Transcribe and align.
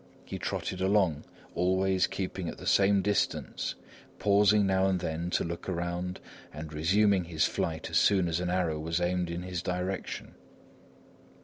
He 0.25 0.39
trotted 0.39 0.81
along, 0.81 1.25
always 1.53 2.07
keeping 2.07 2.49
at 2.49 2.57
the 2.57 2.65
same 2.65 3.03
distance, 3.03 3.75
pausing 4.17 4.65
now 4.65 4.87
and 4.87 4.99
then 4.99 5.29
to 5.29 5.43
look 5.43 5.69
around 5.69 6.19
and 6.51 6.73
resuming 6.73 7.25
his 7.25 7.45
flight 7.45 7.87
as 7.87 7.97
soon 7.97 8.27
as 8.27 8.39
an 8.39 8.49
arrow 8.49 8.79
was 8.79 8.99
aimed 8.99 9.29
in 9.29 9.43
his 9.43 9.61
direction. 9.61 10.33